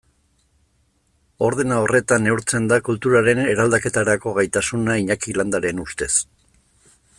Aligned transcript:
Ordena 1.47 1.77
horretan 1.81 2.25
neurtzen 2.27 2.65
da 2.71 2.79
kulturaren 2.87 3.43
eraldaketarako 3.53 4.35
gaitasuna 4.41 4.99
Iñaki 5.05 5.37
Landaren 5.43 5.85
ustez. 5.87 6.13